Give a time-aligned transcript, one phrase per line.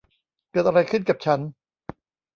[0.51, 1.39] เกิดอะไรขึ้นกับฉัน